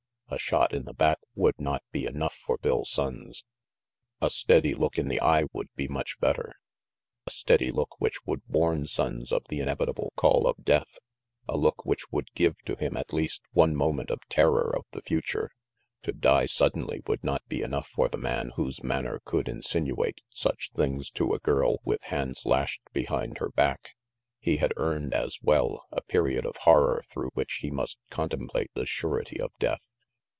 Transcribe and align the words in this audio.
A 0.33 0.37
shot 0.39 0.73
in 0.73 0.85
the 0.85 0.93
back 0.93 1.19
would 1.35 1.59
not 1.59 1.83
be 1.91 2.05
enough 2.05 2.35
for 2.35 2.57
Bill 2.57 2.85
Sonnes. 2.85 3.43
A 4.21 4.29
steady 4.29 4.73
look 4.73 4.97
in 4.97 5.09
the 5.09 5.19
eye 5.19 5.43
would 5.51 5.67
be 5.75 5.89
much 5.89 6.21
better 6.21 6.53
a 7.27 7.29
steady 7.29 7.69
look 7.69 7.99
which 7.99 8.25
would 8.25 8.41
warn 8.47 8.83
Sonnes 8.85 9.33
of 9.33 9.43
the 9.49 9.59
inevitable 9.59 10.13
call 10.15 10.47
of 10.47 10.63
Death, 10.63 10.99
a 11.49 11.57
look 11.57 11.85
which 11.85 12.09
would 12.13 12.31
give 12.33 12.55
to 12.59 12.75
RANGY 12.75 12.79
PETE 12.79 12.87
337 12.91 12.91
him 12.95 12.97
at 12.97 13.13
least 13.25 13.41
one 13.51 13.75
moment 13.75 14.09
of 14.09 14.21
terror 14.29 14.73
of 14.73 14.85
the 14.93 15.01
future. 15.01 15.51
To 16.03 16.13
die 16.13 16.45
suddenly 16.45 17.01
would 17.07 17.25
not 17.25 17.45
be 17.49 17.61
enough 17.61 17.89
for 17.89 18.07
the 18.07 18.17
man 18.17 18.53
whose 18.55 18.81
manner 18.81 19.19
could 19.25 19.49
insinuate 19.49 20.21
such 20.29 20.71
things 20.73 21.09
to 21.11 21.33
a 21.33 21.39
girl 21.39 21.81
with 21.83 22.03
hands 22.03 22.45
lashed 22.45 22.83
behind 22.93 23.39
her 23.39 23.49
back. 23.49 23.89
He 24.39 24.55
had 24.57 24.71
earned, 24.77 25.13
as 25.13 25.39
well, 25.41 25.83
a 25.91 26.01
period 26.01 26.45
of 26.45 26.55
horror 26.55 27.03
through 27.11 27.31
which 27.33 27.55
he 27.61 27.69
must 27.69 27.97
con 28.09 28.29
template 28.29 28.69
the 28.75 28.85
surety 28.85 29.37
of 29.37 29.51
Death. 29.59 29.89